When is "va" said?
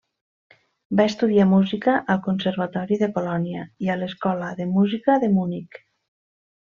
0.99-1.05